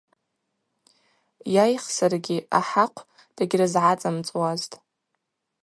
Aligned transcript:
Йайхсыргьи, 1.53 2.37
ахӏахъв 2.59 3.07
дыгьрызгӏацӏымцӏуазтӏ. 3.35 4.75